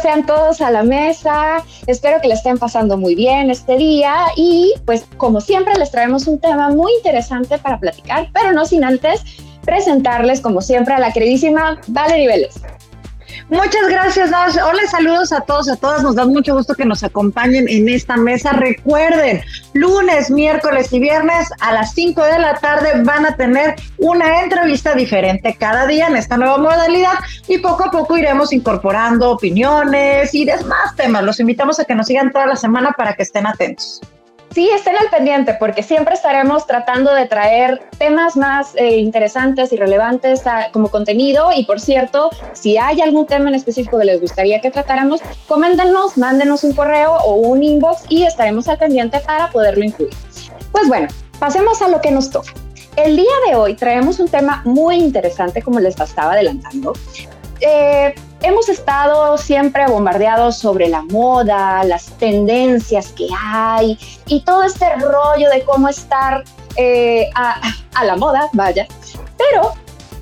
[0.00, 1.64] Sean todos a la mesa.
[1.86, 6.26] Espero que le estén pasando muy bien este día y pues como siempre les traemos
[6.26, 9.22] un tema muy interesante para platicar, pero no sin antes
[9.62, 12.54] presentarles como siempre a la queridísima Valerie Vélez.
[13.50, 16.02] Muchas gracias, Hola, saludos a todos, a todas.
[16.02, 18.52] Nos da mucho gusto que nos acompañen en esta mesa.
[18.52, 19.40] Recuerden,
[19.72, 24.94] lunes, miércoles y viernes a las 5 de la tarde van a tener una entrevista
[24.94, 27.14] diferente cada día en esta nueva modalidad
[27.46, 31.22] y poco a poco iremos incorporando opiniones y demás temas.
[31.22, 34.02] Los invitamos a que nos sigan toda la semana para que estén atentos.
[34.58, 39.76] Sí, estén al pendiente porque siempre estaremos tratando de traer temas más eh, interesantes y
[39.76, 41.50] relevantes como contenido.
[41.54, 46.18] Y por cierto, si hay algún tema en específico que les gustaría que tratáramos, coméntenos,
[46.18, 50.12] mándenos un correo o un inbox y estaremos al pendiente para poderlo incluir.
[50.72, 51.06] Pues bueno,
[51.38, 52.50] pasemos a lo que nos toca.
[52.96, 56.94] El día de hoy traemos un tema muy interesante, como les estaba adelantando.
[57.60, 64.94] Eh, hemos estado siempre bombardeados sobre la moda, las tendencias que hay y todo este
[64.96, 66.44] rollo de cómo estar
[66.76, 67.60] eh, a,
[67.94, 68.86] a la moda, vaya.
[69.36, 69.72] Pero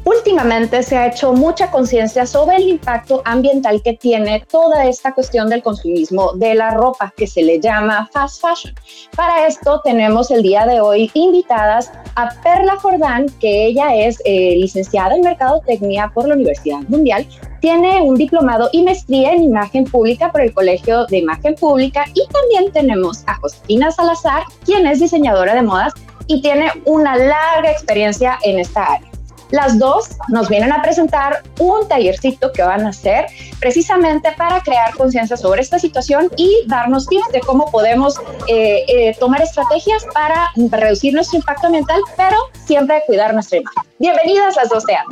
[0.07, 5.51] Últimamente se ha hecho mucha conciencia sobre el impacto ambiental que tiene toda esta cuestión
[5.51, 8.73] del consumismo de la ropa que se le llama fast fashion.
[9.17, 14.55] Para esto tenemos el día de hoy invitadas a Perla Jordán, que ella es eh,
[14.57, 17.27] licenciada en Mercadotecnia por la Universidad Mundial,
[17.61, 22.25] tiene un diplomado y maestría en imagen pública por el Colegio de Imagen Pública y
[22.29, 25.95] también tenemos a Josefina Salazar, quien es diseñadora de modas
[26.29, 29.16] y tiene una larga experiencia en esta área.
[29.51, 33.27] Las dos nos vienen a presentar un tallercito que van a hacer
[33.61, 39.17] precisamente para crear conciencia sobre esta situación y darnos tips de cómo podemos eh, eh,
[39.21, 43.83] tomar estrategias para reducir nuestro impacto ambiental, pero siempre cuidar nuestra imagen.
[43.99, 45.07] Bienvenidas las dos, sean.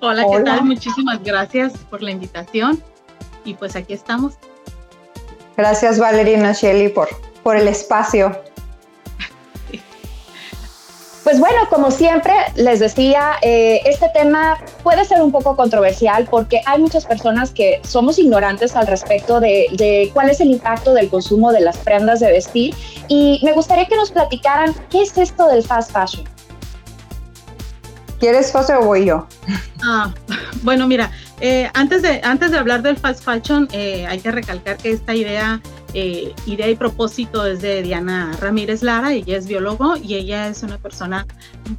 [0.00, 0.64] Hola, ¿qué tal?
[0.64, 2.82] Muchísimas gracias por la invitación
[3.44, 4.34] y pues aquí estamos.
[5.56, 7.08] Gracias Valeria y Shelly por,
[7.42, 8.36] por el espacio.
[11.26, 16.60] Pues bueno, como siempre les decía, eh, este tema puede ser un poco controversial porque
[16.66, 21.50] hay muchas personas que somos ignorantes al respecto de, cuál es el impacto del consumo
[21.50, 22.76] de las prendas de vestir
[23.08, 26.22] y me gustaría que nos platicaran qué es esto del fast fashion.
[28.20, 29.26] ¿Quieres José o voy yo?
[29.82, 30.14] Ah,
[30.62, 31.10] bueno, mira,
[31.40, 35.12] eh, antes, de, antes de hablar del fast fashion, eh, hay que recalcar que esta
[35.12, 35.60] idea
[35.98, 40.62] eh, idea y propósito es de Diana Ramírez Lara, ella es biólogo y ella es
[40.62, 41.26] una persona,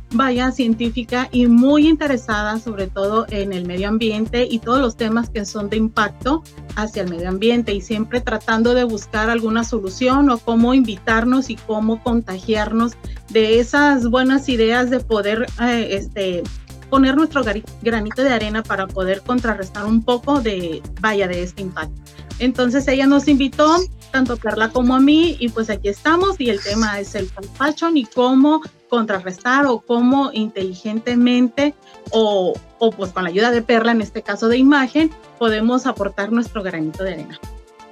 [0.09, 5.29] vaya, científica y muy interesada sobre todo en el medio ambiente y todos los temas
[5.29, 6.41] que son de impacto
[6.75, 11.55] hacia el medio ambiente y siempre tratando de buscar alguna solución o cómo invitarnos y
[11.55, 12.93] cómo contagiarnos
[13.29, 16.41] de esas buenas ideas de poder eh, este,
[16.89, 17.43] poner nuestro
[17.83, 22.01] granito de arena para poder contrarrestar un poco de, vaya, de este impacto.
[22.39, 23.77] Entonces ella nos invitó,
[24.11, 27.97] tanto Carla como a mí, y pues aquí estamos y el tema es el fashion
[27.97, 31.73] y cómo contrarrestar o cómo inteligentemente
[32.11, 36.31] o, o pues con la ayuda de Perla, en este caso de imagen, podemos aportar
[36.31, 37.39] nuestro granito de arena.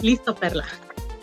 [0.01, 0.66] Listo, Perla.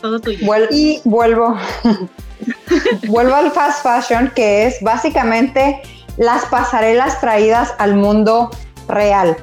[0.00, 0.38] Todo tuyo.
[0.70, 1.56] Y vuelvo.
[3.08, 5.80] vuelvo al fast fashion, que es básicamente
[6.16, 8.50] las pasarelas traídas al mundo
[8.88, 9.36] real.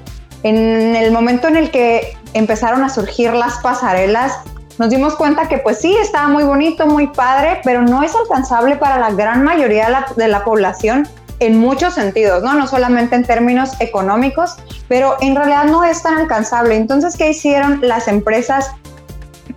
[0.43, 4.33] En el momento en el que empezaron a surgir las pasarelas,
[4.77, 8.77] nos dimos cuenta que pues sí, estaba muy bonito, muy padre, pero no es alcanzable
[8.77, 11.07] para la gran mayoría de la, de la población
[11.39, 12.53] en muchos sentidos, ¿no?
[12.53, 14.55] No solamente en términos económicos,
[14.87, 16.75] pero en realidad no es tan alcanzable.
[16.75, 18.71] Entonces, ¿qué hicieron las empresas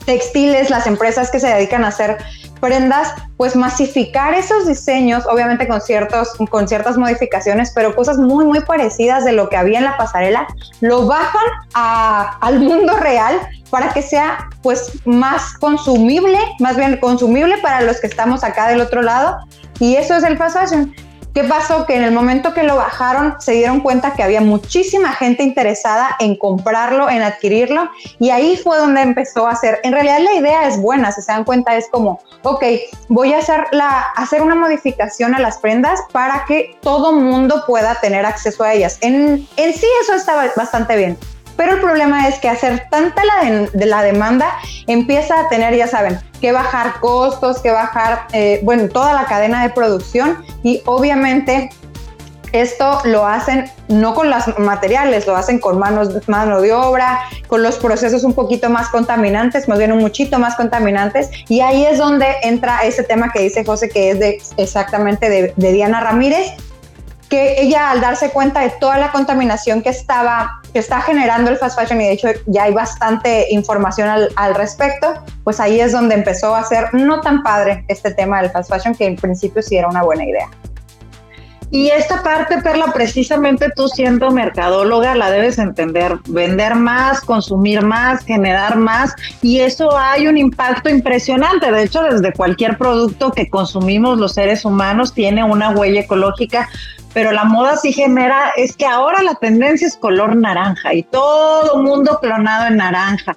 [0.05, 2.19] textiles, las empresas que se dedican a hacer
[2.63, 8.61] prendas, pues masificar esos diseños, obviamente con, ciertos, con ciertas modificaciones, pero cosas muy, muy
[8.61, 10.47] parecidas de lo que había en la pasarela,
[10.81, 11.43] lo bajan
[11.75, 13.37] al mundo real
[13.69, 18.81] para que sea pues más consumible, más bien consumible para los que estamos acá del
[18.81, 19.39] otro lado.
[19.81, 20.95] Y eso es el fast fashion.
[21.35, 21.87] ¿Qué pasó?
[21.87, 26.15] Que en el momento que lo bajaron se dieron cuenta que había muchísima gente interesada
[26.21, 29.81] en comprarlo, en adquirirlo, y ahí fue donde empezó a hacer.
[29.83, 32.65] En realidad la idea es buena, si se dan cuenta, es como, ok,
[33.09, 37.99] voy a hacer, la, hacer una modificación a las prendas para que todo mundo pueda
[38.01, 38.99] tener acceso a ellas.
[39.01, 41.17] En, en sí eso estaba bastante bien.
[41.57, 44.49] Pero el problema es que hacer tanta la de, la demanda
[44.87, 49.63] empieza a tener, ya saben, que bajar costos, que bajar, eh, bueno, toda la cadena
[49.63, 51.71] de producción y obviamente
[52.53, 57.63] esto lo hacen no con los materiales, lo hacen con manos, mano de obra, con
[57.63, 61.31] los procesos un poquito más contaminantes, más bien un muchito más contaminantes.
[61.49, 65.55] Y ahí es donde entra ese tema que dice José, que es de, exactamente de,
[65.57, 66.53] de Diana Ramírez,
[67.33, 71.57] que ella al darse cuenta de toda la contaminación que estaba que está generando el
[71.57, 75.93] fast fashion y de hecho ya hay bastante información al, al, respecto, pues ahí es
[75.93, 79.63] donde empezó a ser no tan padre este tema del fast fashion que en principio
[79.63, 80.51] sí era una buena idea.
[81.73, 88.23] Y esta parte, Perla, precisamente tú siendo mercadóloga la debes entender, vender más, consumir más,
[88.27, 91.73] generar más, y eso hay un impacto impresionante.
[91.73, 96.69] De hecho, desde cualquier producto que consumimos los seres humanos tiene una huella ecológica,
[97.15, 101.83] pero la moda sí genera, es que ahora la tendencia es color naranja y todo
[101.83, 103.37] mundo clonado en naranja.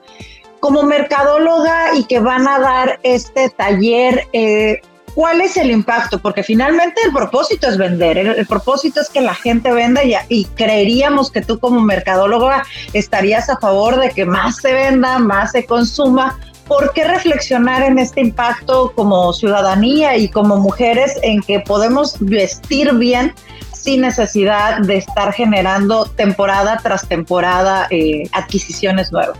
[0.59, 4.81] Como mercadóloga y que van a dar este taller, eh,
[5.13, 6.19] ¿cuál es el impacto?
[6.19, 10.45] Porque finalmente el propósito es vender, el, propósito es que la gente venda y, y,
[10.45, 12.63] creeríamos que tú como mercadóloga
[12.93, 16.39] estarías a favor de que más se venda, más se consuma.
[16.67, 22.91] ¿Por qué reflexionar en este impacto como ciudadanía y como mujeres en que podemos vestir
[22.95, 23.35] bien
[23.85, 29.37] sin necesidad de estar generando temporada tras temporada eh, adquisiciones nuevas?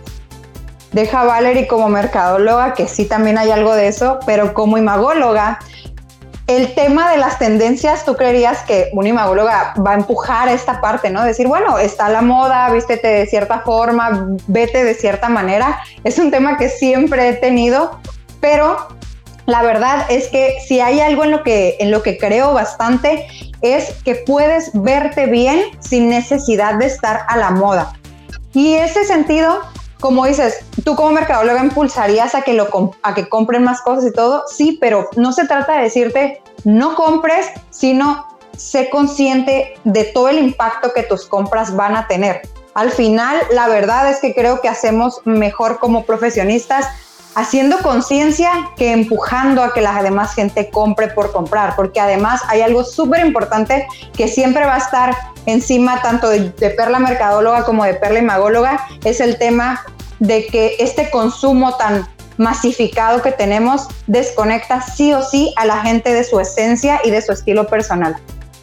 [0.96, 5.60] deja a Valerie como mercadóloga, que sí también hay algo de eso, pero como imagóloga,
[6.48, 11.10] el tema de las tendencias, tú creerías que una imagóloga va a empujar esta parte,
[11.10, 11.24] ¿no?
[11.24, 15.82] Decir, bueno, está la moda, vístete de cierta forma, vete de cierta manera.
[16.06, 18.00] Es un tema que siempre he tenido,
[18.40, 18.88] pero
[19.46, 23.28] la verdad es que si hay algo en lo que, en lo que creo bastante,
[23.62, 27.94] es que puedes verte bien sin necesidad de estar a la moda.
[28.54, 29.62] Y ese sentido
[30.00, 32.68] como dices, tú como mercadóloga impulsarías a que, lo,
[33.02, 36.96] a que compren más cosas y todo, sí, pero no se trata de decirte no
[36.96, 38.28] compres, sino
[38.58, 42.42] sé consciente de todo el impacto que tus compras van a tener.
[42.74, 46.86] Al final, la verdad es que creo que hacemos mejor como profesionistas
[47.36, 52.62] haciendo conciencia que empujando a que la demás gente compre por comprar, porque además hay
[52.62, 55.16] algo súper importante que siempre va a estar
[55.46, 59.86] encima tanto de, Perla Mercadóloga como de Perla Imagóloga, es el tema
[60.20, 66.14] de que este consumo tan masificado que tenemos desconecta sí o sí a la gente
[66.14, 68.16] de su esencia y de su estilo personal.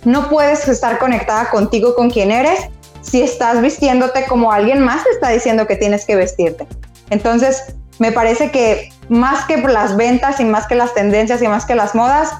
[0.04, 2.68] No puedes estar conectada contigo, con quien eres,
[3.02, 6.66] si estás vistiéndote como alguien más te está diciendo que tienes que vestirte.
[7.10, 11.66] Entonces, me parece que más que las ventas y más que las tendencias y más
[11.66, 12.32] que las modas,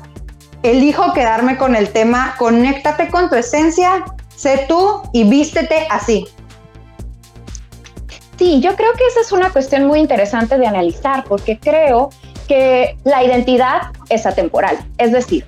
[0.62, 4.04] elijo quedarme con el tema, conéctate con tu esencia,
[4.34, 6.26] sé tú y vístete así.
[8.38, 12.10] Sí, yo creo que esa es una cuestión muy interesante de analizar porque creo
[12.48, 14.78] que la identidad es atemporal.
[14.98, 15.46] Es decir,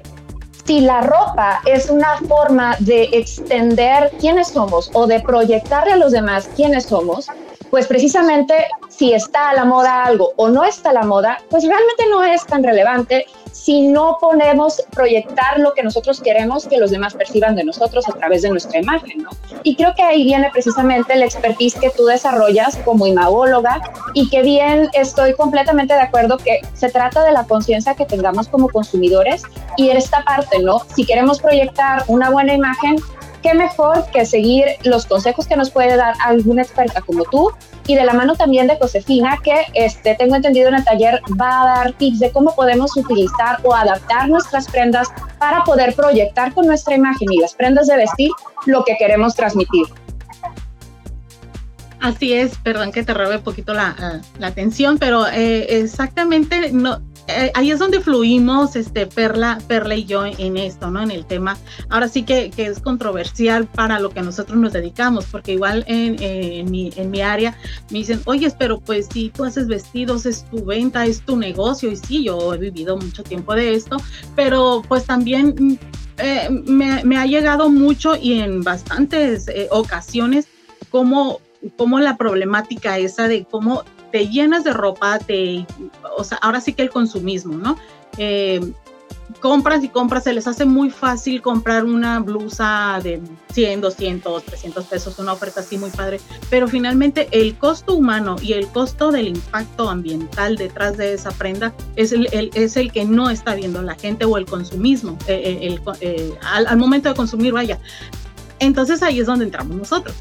[0.65, 6.13] si la ropa es una forma de extender quiénes somos o de proyectarle a los
[6.13, 7.29] demás quiénes somos,
[7.75, 8.55] pues precisamente
[8.89, 12.23] si está a la moda algo o no está a la moda, pues realmente no
[12.23, 17.57] es tan relevante si no ponemos proyectar lo que nosotros queremos que los demás perciban
[17.57, 19.31] de nosotros a través de nuestra imagen, ¿no?
[19.65, 23.83] Y creo que ahí viene precisamente la expertise que tú desarrollas como imagóloga
[24.13, 28.47] y que bien estoy completamente de acuerdo que se trata de la conciencia que tengamos
[28.47, 29.43] como consumidores
[29.77, 30.79] y esta parte, ¿no?
[30.95, 32.99] Si queremos proyectar una buena imagen,
[33.45, 37.51] qué mejor que seguir los consejos que nos puede dar alguna experta como tú
[37.87, 41.61] y de la mano también de Josefina, que este, tengo entendido en el taller va
[41.61, 46.67] a dar tips de cómo podemos utilizar o adaptar nuestras prendas para poder proyectar con
[46.67, 48.31] nuestra imagen y las prendas de vestir
[48.65, 49.89] lo que queremos transmitir.
[52.01, 57.03] Así es, perdón que te robe un poquito la, la atención, pero eh, exactamente no,
[57.29, 61.03] eh, ahí es donde fluimos, este, Perla, Perla y yo en esto, ¿no?
[61.03, 61.57] En el tema.
[61.89, 66.23] Ahora sí que, que es controversial para lo que nosotros nos dedicamos, porque igual en,
[66.23, 67.57] en, mi, en mi área
[67.91, 71.91] me dicen, oye, pero pues si tú haces vestidos, es tu venta, es tu negocio,
[71.91, 73.97] y sí, yo he vivido mucho tiempo de esto,
[74.37, 75.79] pero pues también
[76.19, 80.47] eh, me, me, ha llegado mucho y en bastantes eh, ocasiones
[80.91, 81.41] como
[81.77, 85.67] como la problemática esa de cómo te llenas de ropa, te,
[86.17, 87.77] o sea, ahora sí que el consumismo, ¿no?
[88.19, 88.61] Eh,
[89.41, 93.21] compras y compras, se les hace muy fácil comprar una blusa de
[93.53, 98.53] 100, 200, 300 pesos, una oferta así muy padre, pero finalmente el costo humano y
[98.53, 103.31] el costo del impacto ambiental detrás de esa prenda es el, es el que no
[103.31, 107.53] está viendo la gente o el consumismo, eh, eh, el, al, al momento de consumir,
[107.53, 107.79] vaya.
[108.61, 110.15] Entonces ahí es donde entramos nosotros.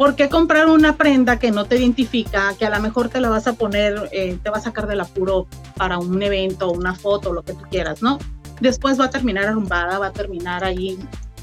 [0.00, 3.28] ¿Por qué comprar una prenda que no te identifica, que a lo mejor te la
[3.28, 7.34] vas a poner, eh, te va a sacar del apuro para un evento, una foto,
[7.34, 8.18] lo que tú quieras, ¿no?
[8.62, 10.98] Después va a terminar arrumbada, va a terminar ahí.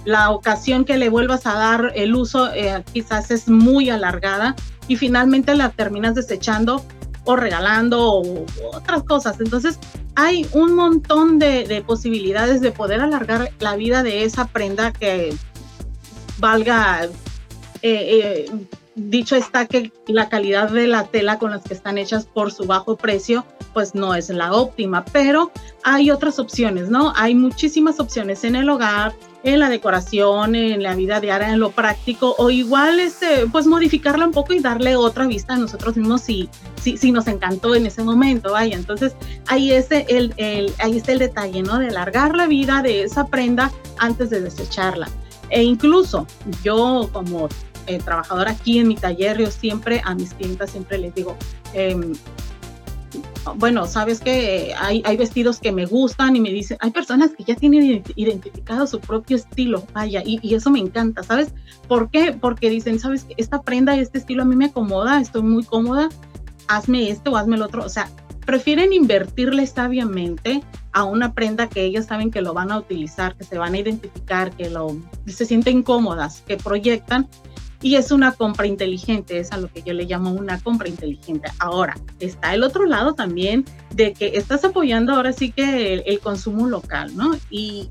[0.06, 4.56] La ocasión que le vuelvas a dar el uso eh, quizás es muy alargada
[4.88, 6.84] y finalmente la terminas desechando
[7.26, 9.40] o regalando o, otras cosas.
[9.40, 9.78] Entonces,
[10.16, 15.38] hay un montón de, posibilidades de poder alargar la vida de esa prenda que
[16.40, 17.08] valga,
[17.82, 18.52] eh, eh,
[18.96, 22.66] dicho está que la calidad de la tela con las que están hechas por su
[22.66, 25.52] bajo precio, pues no es la óptima, pero
[25.84, 27.14] hay otras opciones, ¿no?
[27.16, 31.70] Hay muchísimas opciones en el hogar, en la decoración, en la vida diaria, en lo
[31.72, 36.22] práctico, o igual este, pues modificarla un poco y darle otra vista a nosotros mismos
[36.22, 36.50] si,
[36.82, 38.76] si, si nos encantó en ese momento, vaya.
[38.76, 39.16] Entonces
[39.46, 41.78] ahí, es el, el, ahí está el detalle, ¿no?
[41.78, 45.08] De alargar la vida de esa prenda antes de desecharla.
[45.50, 46.28] E incluso
[46.64, 47.48] yo como
[47.88, 51.36] eh, trabajadora aquí en mi taller, yo siempre a mis clientes siempre les digo,
[51.74, 51.96] eh,
[53.56, 57.44] bueno, sabes que hay, hay, vestidos que me gustan y me dicen, hay personas que
[57.44, 61.54] ya tienen identificado su propio estilo, vaya, y, y, eso me encanta, ¿sabes?
[61.88, 62.34] ¿Por qué?
[62.34, 66.10] Porque dicen, sabes que esta prenda, este estilo a mí me acomoda, estoy muy cómoda,
[66.68, 68.10] hazme esto o hazme el otro, o sea,
[68.46, 70.64] prefieren invertirle sabiamente
[70.94, 73.78] a una prenda que ellas saben que lo van a utilizar, que se van a
[73.78, 77.28] identificar, que lo, se sienten cómodas, que proyectan
[77.82, 81.50] y es una compra inteligente, es a lo que yo le llamo una compra inteligente.
[81.60, 86.68] Ahora, está el otro lado también de que estás apoyando ahora sí que el, consumo
[86.68, 87.36] local, ¿no?
[87.52, 87.90] Y,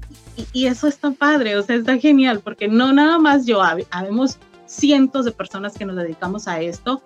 [0.52, 5.24] y, eso está padre, o sea, está genial, porque no nada más yo, habemos cientos
[5.24, 7.00] de personas que nos dedicamos a esto,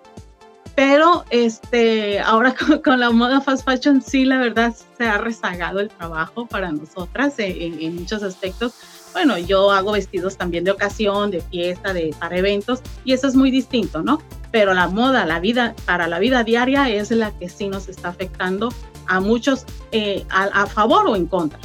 [0.75, 5.89] pero este, ahora con, la moda fast fashion, sí, la verdad se ha rezagado el
[5.89, 8.73] trabajo para nosotras en, en muchos aspectos
[9.13, 13.35] bueno, yo hago vestidos también de ocasión, de fiesta, de para eventos, y eso es
[13.35, 14.21] muy distinto, ¿no?
[14.51, 18.09] Pero la moda, la vida, para la vida diaria es la que sí nos está
[18.09, 18.69] afectando
[19.07, 21.59] a muchos eh, a, favor o en contra.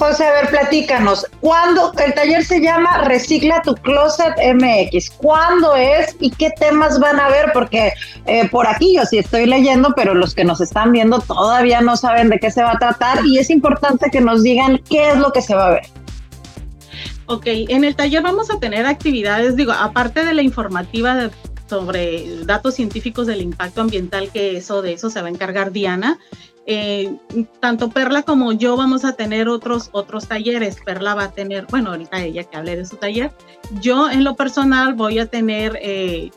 [0.00, 1.26] José, a ver, platícanos.
[1.40, 1.92] ¿Cuándo?
[2.02, 5.10] El taller se llama Recicla tu Closet MX.
[5.10, 7.50] ¿Cuándo es y qué temas van a ver?
[7.52, 7.92] Porque
[8.24, 11.98] eh, por aquí yo sí estoy leyendo, pero los que nos están viendo todavía no
[11.98, 15.18] saben de qué se va a tratar y es importante que nos digan qué es
[15.18, 15.86] lo que se va a ver.
[17.26, 21.28] Ok, en el taller vamos a tener actividades, digo, aparte de la informativa
[21.70, 26.18] sobre datos científicos del impacto ambiental, que eso de eso se va a encargar Diana.
[26.66, 27.16] Eh,
[27.60, 30.78] tanto Perla como yo vamos a tener otros, otros talleres.
[30.84, 33.32] Perla va a tener, bueno, ahorita ella que hable de su taller.
[33.80, 36.30] Yo en lo personal voy a tener eh,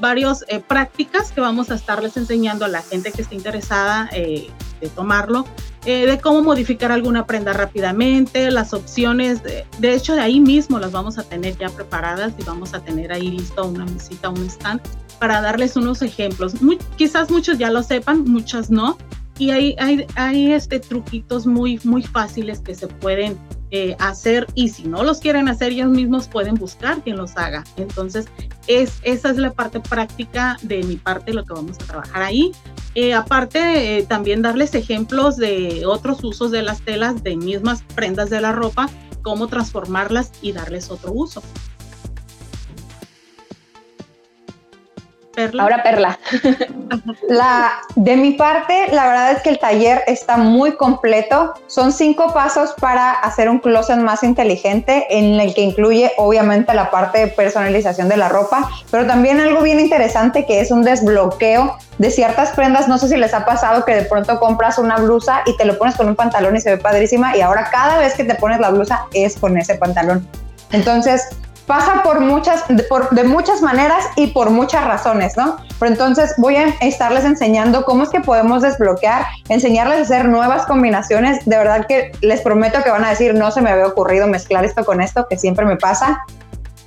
[0.00, 4.88] varias eh, prácticas que vamos a estarles enseñando a la gente que esté interesada de
[4.94, 5.46] tomarlo,
[5.92, 10.92] de cómo modificar alguna prenda rápidamente, las opciones, de, de, hecho de ahí mismo las
[10.92, 14.80] vamos a tener ya preparadas y vamos a tener ahí listo una mesita, un stand
[15.18, 16.60] para darles unos ejemplos.
[16.60, 18.98] Muy, quizás muchos ya lo sepan, muchos no,
[19.38, 23.38] y hay, hay, hay este, truquitos muy, muy fáciles que se pueden
[23.70, 27.64] eh, hacer y si no los quieren hacer ellos mismos pueden buscar quien los haga.
[27.76, 28.26] Entonces,
[28.66, 32.52] es, esa es la parte práctica de mi parte, lo que vamos a trabajar ahí.
[32.98, 38.30] Eh, aparte, eh, también darles ejemplos de otros usos de las telas, de mismas prendas
[38.30, 38.88] de la ropa,
[39.20, 41.42] cómo transformarlas y darles otro uso.
[45.58, 46.18] Ahora Perla.
[47.28, 51.54] La, de mi parte, la verdad es que el taller está muy completo.
[51.66, 56.90] Son cinco pasos para hacer un closet más inteligente, en el que incluye obviamente la
[56.90, 61.76] parte de personalización de la ropa, pero también algo bien interesante que es un desbloqueo
[61.98, 62.88] de ciertas prendas.
[62.88, 65.78] No sé si les ha pasado que de pronto compras una blusa y te lo
[65.78, 68.60] pones con un pantalón y se ve padrísima y ahora cada vez que te pones
[68.60, 70.26] la blusa es con ese pantalón.
[70.72, 71.28] Entonces,
[71.66, 75.56] pasa por muchas, de, muchas maneras y por muchas razones, ¿no?
[75.78, 80.66] Pero entonces voy a estarles enseñando cómo es que podemos desbloquear, enseñarles a hacer nuevas
[80.66, 81.44] combinaciones.
[81.44, 84.64] De verdad que les prometo que van a decir, no se me había ocurrido mezclar
[84.64, 86.24] esto con esto, que siempre me pasa.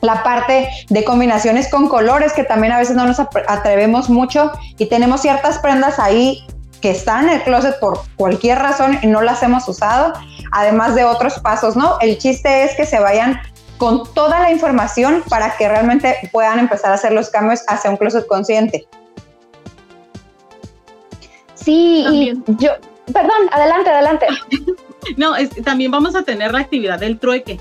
[0.01, 4.85] La parte de combinaciones con colores, que también a veces no nos atrevemos mucho y
[4.85, 6.45] tenemos ciertas prendas ahí
[6.81, 10.13] que están en el closet por cualquier razón y no las hemos usado,
[10.53, 11.97] además de otros pasos, ¿no?
[11.99, 13.41] El chiste es que se vayan
[13.79, 17.97] con toda la información para que realmente puedan empezar a hacer los cambios hacia un
[17.97, 18.85] closet consciente.
[21.55, 22.71] Sí, y yo,
[23.11, 24.27] perdón, adelante, adelante.
[25.17, 25.33] no,
[25.63, 27.57] también vamos a tener la actividad del trueque.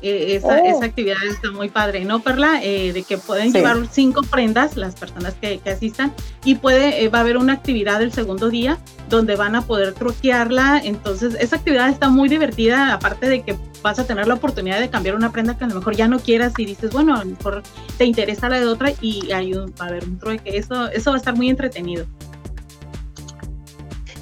[0.00, 0.64] Eh, esa, oh.
[0.64, 2.62] esa, actividad está muy padre, ¿no, Perla?
[2.62, 6.12] Eh, de que pueden llevar cinco prendas las personas que, que asistan
[6.44, 8.78] y puede, eh, va a haber una actividad el segundo día
[9.08, 10.80] donde van a poder truquearla.
[10.84, 14.88] Entonces, esa actividad está muy divertida, aparte de que vas a tener la oportunidad de
[14.88, 17.30] cambiar una prenda que a lo mejor ya no quieras y dices, bueno, a lo
[17.30, 17.62] mejor
[17.96, 20.56] te interesa la de otra y hay va a haber un trueque.
[20.56, 22.06] Eso, eso va a estar muy entretenido.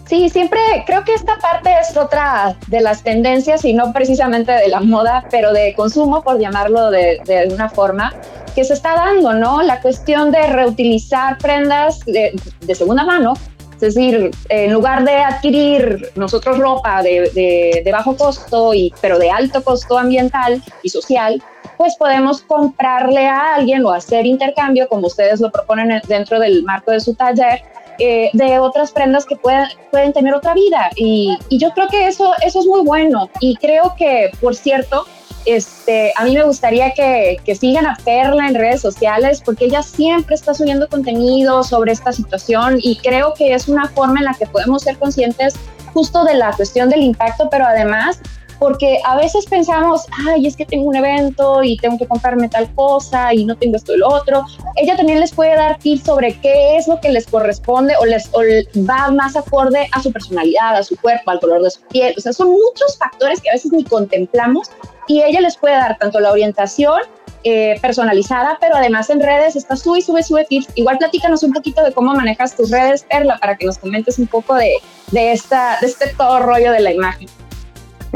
[0.07, 4.69] Sí, siempre creo que esta parte es otra de las tendencias y no precisamente de
[4.69, 8.15] la moda, pero de consumo, por llamarlo de, alguna forma,
[8.55, 9.63] que se está dando, ¿no?
[9.63, 12.39] La cuestión de reutilizar prendas de,
[12.73, 13.35] segunda mano,
[13.75, 19.29] es decir, en lugar de adquirir nosotros ropa de, de, bajo costo, y, pero de
[19.29, 21.43] alto costo ambiental y social,
[21.77, 26.93] pues podemos comprarle a alguien o hacer intercambio, como ustedes lo proponen dentro del marco
[26.93, 27.61] de su taller,
[27.99, 30.91] eh, de otras prendas que pueden, pueden tener otra vida.
[30.97, 33.31] Y, y, yo creo que eso, eso es muy bueno.
[33.41, 35.07] Y creo que, por cierto,
[35.47, 39.83] este, a mí me gustaría que, que, sigan a Perla en redes sociales porque ella
[39.83, 44.35] siempre está subiendo contenido sobre esta situación y creo que es una forma en la
[44.35, 45.55] que podemos ser conscientes
[45.95, 48.21] justo de la cuestión del impacto, pero además
[48.59, 52.73] porque a veces pensamos, ay, es que tengo un evento y tengo que comprarme tal
[52.75, 54.45] cosa y no tengo esto y lo otro.
[54.77, 58.31] Ella también les puede dar tips sobre qué es lo que les corresponde o les
[58.31, 62.15] va más acorde a su personalidad, a su cuerpo, al color de su piel.
[62.17, 64.71] O sea, son muchos factores que a veces ni contemplamos
[65.09, 67.01] y ella les puede dar tanto la orientación
[67.45, 70.67] eh, personalizada, pero además en redes está sube sube, sube tips.
[70.75, 74.27] Igual platícanos un poquito de cómo manejas tus redes, Perla, para que nos comentes un
[74.27, 74.73] poco de,
[75.13, 77.29] de, esta, de este todo rollo de la imagen.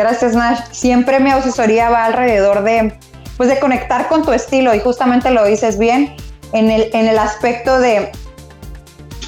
[0.01, 0.61] Gracias, Nash.
[0.71, 2.99] Siempre mi asesoría va alrededor de,
[3.37, 6.17] pues, de conectar con tu estilo y justamente lo dices bien
[6.55, 8.11] en el, en el aspecto de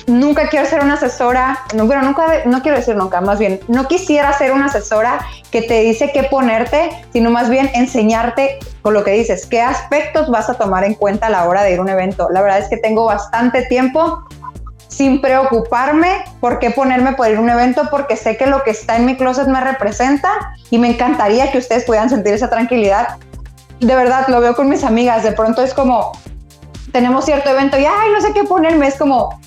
[0.06, 3.86] nunca quiero ser una asesora, no, bueno, nunca, no quiero decir nunca, más bien, no
[3.86, 9.04] quisiera ser una asesora que te dice qué ponerte, sino más bien enseñarte con lo
[9.04, 11.82] que dices, qué aspectos vas a tomar en cuenta a la hora de ir a
[11.82, 12.28] un evento.
[12.30, 14.24] La verdad es que tengo bastante tiempo
[15.02, 18.70] sin preocuparme por qué ponerme por ir a un evento, porque sé que lo que
[18.70, 20.28] está en mi closet me representa
[20.70, 23.16] y me encantaría que ustedes puedan sentir esa tranquilidad.
[23.80, 26.12] De verdad, lo veo con mis amigas, de pronto es como,
[26.92, 29.40] tenemos cierto evento y, ay, no sé qué ponerme, es como,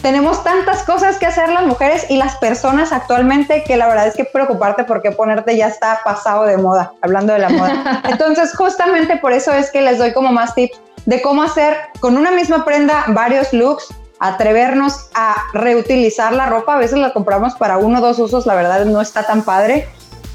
[0.00, 4.14] tenemos tantas cosas que hacer las mujeres y las personas actualmente que la verdad es
[4.14, 8.00] que preocuparte por qué ponerte ya está pasado de moda, hablando de la moda.
[8.08, 12.16] Entonces, justamente por eso es que les doy como más tips de cómo hacer con
[12.16, 13.88] una misma prenda varios looks
[14.20, 18.54] atrevernos a reutilizar la ropa, a veces la compramos para uno o dos usos, la
[18.54, 19.88] verdad no está tan padre,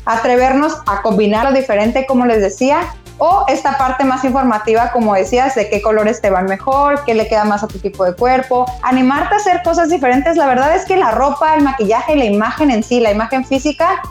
[0.06, 2.80] atrevernos a combinar lo diferente, como les decía,
[3.18, 7.28] o esta parte más informativa, como decías, de qué colores te van mejor, qué le
[7.28, 10.36] queda más a tu tipo de cuerpo, animarte a hacer cosas diferentes.
[10.36, 14.02] La verdad es que la ropa, el maquillaje, la imagen en sí, la imagen física,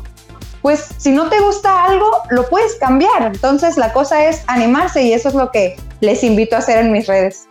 [0.63, 3.25] pues si no te gusta algo, lo puedes cambiar.
[3.25, 6.91] Entonces la cosa es animarse y eso es lo que les invito a hacer en
[6.91, 7.47] mis redes.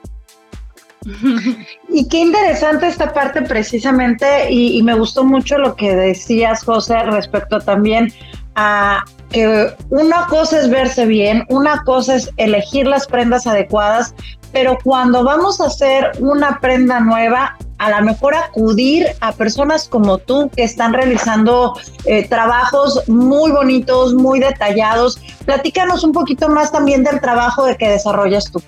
[1.89, 7.59] Y qué interesante esta parte precisamente, y, me gustó mucho lo que decías, José, respecto
[7.59, 8.11] también
[8.55, 14.13] a que una cosa es verse bien, una cosa es elegir las prendas adecuadas,
[14.51, 20.19] pero cuando vamos a hacer una prenda nueva, a lo mejor acudir a personas como
[20.19, 21.73] tú que están realizando
[22.05, 25.19] eh, trabajos muy bonitos, muy detallados.
[25.45, 28.61] Platícanos un poquito más también del trabajo de que desarrollas tú.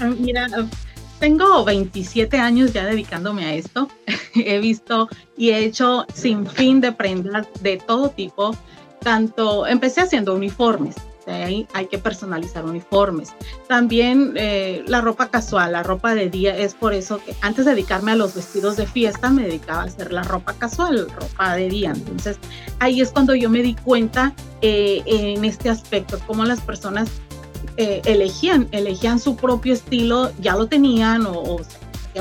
[0.00, 0.46] Ah, mira,
[1.18, 3.88] tengo 27 años ya dedicándome a esto.
[4.34, 8.56] he visto y he hecho sin fin de prendas de todo tipo.
[9.00, 13.32] Tanto empecé haciendo uniformes, hay, hay que personalizar uniformes.
[13.68, 17.72] También eh, la ropa casual, la ropa de día, es por eso que antes de
[17.72, 21.68] dedicarme a los vestidos de fiesta me dedicaba a hacer la ropa casual, ropa de
[21.68, 21.92] día.
[21.94, 22.38] Entonces
[22.80, 27.08] ahí es cuando yo me di cuenta eh, en este aspecto, cómo las personas
[27.78, 31.60] eh, elegían, elegían su propio estilo, ya lo tenían o, o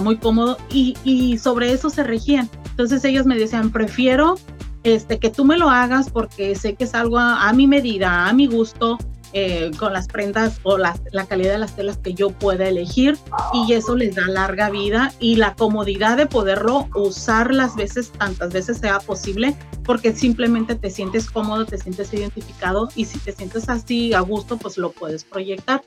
[0.02, 2.50] muy cómodo y, y, sobre eso se regían.
[2.70, 4.36] Entonces ellos me decían, prefiero
[4.84, 8.34] este, que tú me lo hagas porque sé que es algo a, mi medida, a
[8.34, 8.98] mi gusto,
[9.34, 13.18] eh, con las prendas o la, la, calidad de las telas que yo pueda elegir
[13.54, 18.54] y eso les da larga vida y la comodidad de poderlo usar las veces, tantas
[18.54, 23.70] veces sea posible, porque simplemente te sientes cómodo, te sientes identificado y si te sientes
[23.70, 25.82] así a gusto, pues lo puedes proyectar.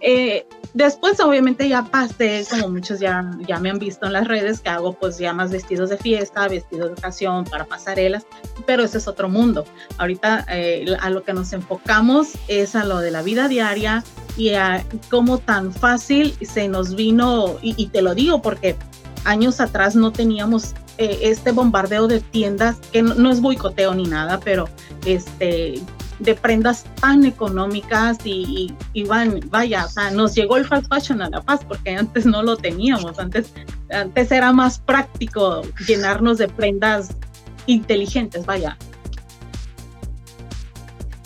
[0.00, 4.60] Eh, después, obviamente, ya pasé, como muchos ya, ya me han visto en las redes,
[4.60, 8.26] que hago pues ya más vestidos de fiesta, vestidos de ocasión, para pasarelas,
[8.66, 9.64] pero ese es otro mundo.
[9.98, 14.04] Ahorita eh, a lo que nos enfocamos es a lo de la vida diaria
[14.36, 18.76] y a cómo tan fácil se nos vino, y, te lo digo porque
[19.24, 24.04] años atrás no teníamos eh, este bombardeo de tiendas, que no, no, es boicoteo ni
[24.04, 24.68] nada, pero
[25.04, 25.82] este,
[26.18, 28.74] de prendas tan económicas y,
[29.06, 32.42] van, vaya, o sea, nos llegó el fast fashion a La Paz porque antes no
[32.42, 33.52] lo teníamos, antes,
[33.90, 37.10] antes era más práctico llenarnos de prendas
[37.66, 38.76] inteligentes, vaya.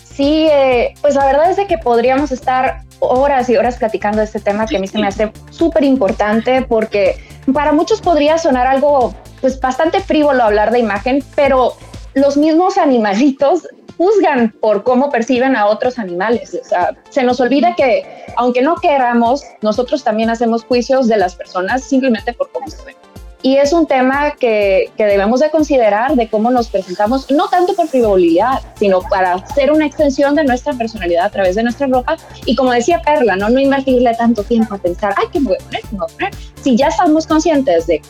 [0.05, 4.25] Sí, eh, pues la verdad es de que podríamos estar horas y horas platicando de
[4.25, 7.17] este tema que a mí se me hace súper importante porque
[7.55, 11.75] para muchos podría sonar algo pues bastante frívolo hablar de imagen, pero
[12.15, 13.67] los mismos animalitos
[14.01, 16.59] juzgan por cómo perciben a otros animales.
[16.59, 18.03] O sea, se nos olvida que,
[18.39, 22.97] aunque no queramos, nosotros también hacemos juicios de las personas simplemente por cómo se ven.
[23.43, 27.89] Y es un tema que, debemos de considerar de cómo nos presentamos, no tanto por
[27.89, 32.17] frivolidad, sino para ser una extensión de nuestra personalidad a través de nuestra ropa.
[32.45, 35.57] Y como decía Perla, no, no invertirle tanto tiempo a pensar, ay, ¿qué me voy
[35.59, 35.81] a poner?
[35.81, 36.35] ¿Qué me voy a poner?
[36.63, 38.03] Si ya estamos conscientes de,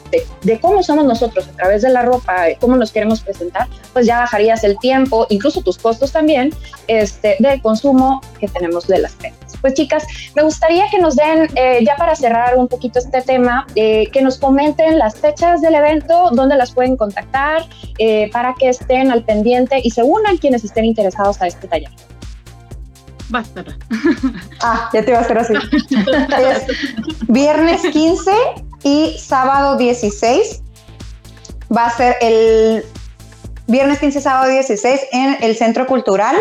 [0.43, 4.19] de, cómo somos nosotros a través de la ropa, cómo nos queremos presentar, pues ya
[4.19, 6.53] bajarías el tiempo, incluso tus costos también,
[6.88, 9.50] este, de consumo que tenemos de las prendas.
[9.61, 13.66] Pues chicas, me gustaría que nos den, eh, ya para cerrar un poquito este tema,
[13.75, 17.66] eh, que nos comenten las fechas del evento, dónde las pueden contactar,
[17.99, 21.90] eh, para que estén al pendiente y se unan quienes estén interesados a este taller.
[23.29, 23.64] Basta.
[24.62, 25.55] Ah, ya te iba a hacer así.
[25.88, 26.66] es
[27.29, 28.31] viernes 15
[28.83, 30.62] y sábado 16.
[31.75, 32.85] Va a ser el
[33.68, 36.37] viernes 15, sábado 16 en el Centro Cultural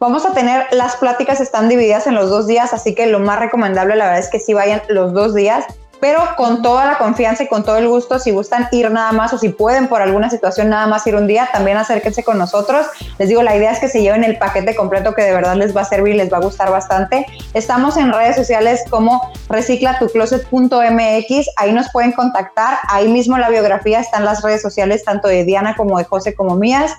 [0.00, 3.40] Vamos a tener, las pláticas están divididas en los dos días, así que lo más
[3.40, 5.64] recomendable la verdad es que sí vayan los dos días,
[6.00, 9.32] pero con toda la confianza y con todo el gusto, si gustan ir nada más
[9.32, 12.86] o si pueden por alguna situación nada más ir un día, también acérquense con nosotros.
[13.18, 15.76] Les digo, la idea es que se lleven el paquete completo que de verdad les
[15.76, 17.26] va a servir, les va a gustar bastante.
[17.52, 24.24] Estamos en redes sociales como reciclatucloset.mx, ahí nos pueden contactar, ahí mismo la biografía están
[24.24, 26.94] las redes sociales tanto de Diana como de José como mías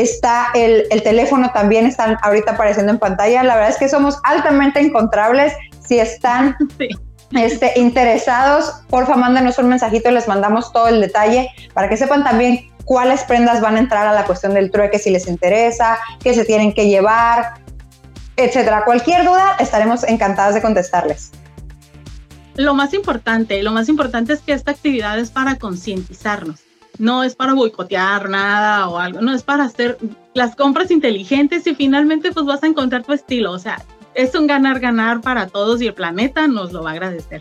[0.00, 3.42] está el, el, teléfono también están ahorita apareciendo en pantalla.
[3.42, 5.52] La verdad es que somos altamente encontrables.
[5.86, 6.88] Si están sí.
[7.32, 12.24] este, interesados, porfa, mándenos un mensajito y les mandamos todo el detalle para que sepan
[12.24, 16.34] también cuáles prendas van a entrar a la cuestión del trueque si les interesa, qué
[16.34, 17.54] se tienen que llevar,
[18.36, 18.84] etcétera.
[18.84, 21.32] Cualquier duda, estaremos encantadas de contestarles.
[22.54, 26.67] Lo más importante, lo más importante es que esta actividad es para concientizarnos
[26.98, 29.98] no es para boicotear nada o algo, no es para hacer
[30.34, 33.84] las compras inteligentes y finalmente pues vas a encontrar tu estilo, o sea,
[34.14, 37.40] es un ganar-ganar para todos y el planeta nos lo va a agradecer.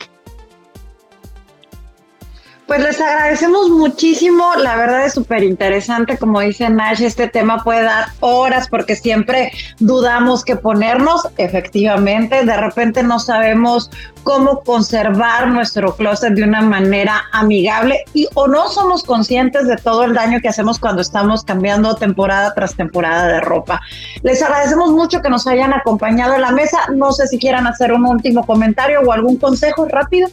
[2.68, 7.84] Pues les agradecemos muchísimo, la verdad es súper interesante, como dice Nash, este tema puede
[7.84, 13.90] dar horas porque siempre dudamos que ponernos, efectivamente, de repente no sabemos
[14.24, 20.04] cómo conservar nuestro closet de una manera amigable y o no somos conscientes de todo
[20.04, 23.80] el daño que hacemos cuando estamos cambiando temporada tras temporada de ropa.
[24.24, 27.94] Les agradecemos mucho que nos hayan acompañado en la mesa, no sé si quieran hacer
[27.94, 30.28] un último comentario o algún consejo rápido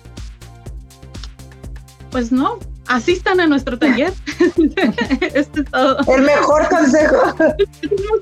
[2.14, 4.12] pues no, asistan a nuestro taller.
[5.34, 5.98] este es todo.
[6.14, 7.34] El mejor consejo.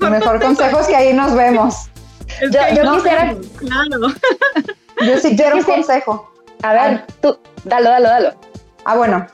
[0.01, 1.91] El mejor consejo es que ahí nos vemos.
[2.41, 3.35] yo, yo no, quisiera.
[3.59, 4.07] Claro.
[5.05, 6.33] Yo sí quiero un consejo.
[6.63, 8.33] A ver, tú, dalo, dalo, dalo.
[8.85, 9.27] Ah, bueno.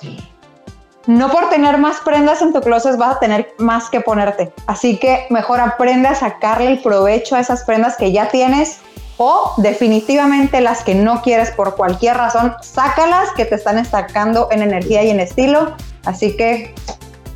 [1.08, 4.52] No por tener más prendas en tu closet vas a tener más que ponerte.
[4.68, 8.80] Así que mejor aprende a sacarle el provecho a esas prendas que ya tienes
[9.22, 14.62] o definitivamente las que no quieres por cualquier razón, sácalas que te están destacando en
[14.62, 15.76] energía y en estilo.
[16.06, 16.74] Así que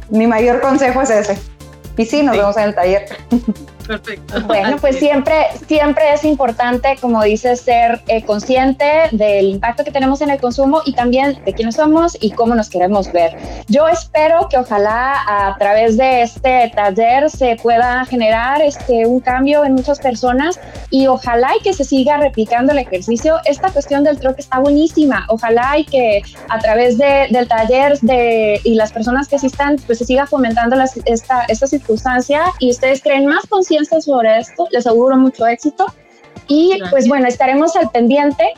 [0.09, 1.37] mi mayor consejo es ese.
[1.97, 3.05] Y sí, nos vemos en el taller.
[3.87, 4.41] Perfecto.
[4.41, 10.21] Bueno, pues siempre, siempre es importante, como dices, ser eh, consciente del impacto que tenemos
[10.21, 13.35] en el consumo y también de quiénes somos y cómo nos queremos ver.
[13.67, 19.65] Yo espero que ojalá a través de este taller se pueda generar este, un cambio
[19.65, 23.37] en muchas personas y ojalá y que se siga replicando el ejercicio.
[23.45, 25.25] Esta cuestión del troque está buenísima.
[25.29, 29.97] Ojalá y que a través de, del taller de, y las personas que asistan, pues
[29.97, 34.67] se siga fomentando las, esta, esta circunstancia y ustedes creen más conciencia sobre esto.
[34.71, 35.85] Les auguro mucho éxito.
[36.47, 36.89] Y Gracias.
[36.89, 38.53] pues bueno, estaremos al pendiente,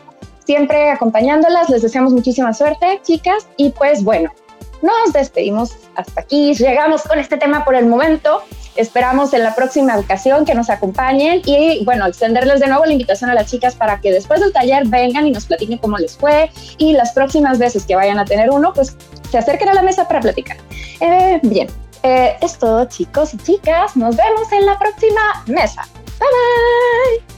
[0.46, 1.70] siempre acompañándolas.
[1.70, 3.48] Les deseamos muchísima suerte, chicas.
[3.58, 4.32] Y pues bueno,
[4.82, 6.54] nos despedimos hasta aquí.
[6.54, 8.42] Llegamos con este tema por el momento.
[8.76, 13.30] Esperamos en la próxima ocasión que nos acompañen y bueno, extenderles de nuevo la invitación
[13.30, 16.52] a las chicas para que después del taller vengan y nos platiquen cómo les fue
[16.78, 18.98] y las próximas veces que vayan a tener uno, pues
[19.32, 20.58] se acerquen a la mesa para platicar.
[21.00, 21.70] Eh, bien,
[22.04, 23.96] eh, es todo chicos y chicas.
[23.96, 25.88] Nos vemos en la próxima mesa.
[26.20, 27.35] Bye bye.